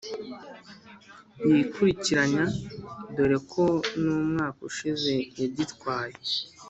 yikurikiranya, 1.49 2.43
dore 3.15 3.37
ko 3.51 3.63
n’umwaka 4.01 4.59
ushize 4.69 5.13
yagitwaye. 5.41 6.15